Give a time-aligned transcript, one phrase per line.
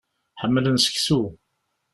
[0.41, 1.21] Ḥemmlen seksu.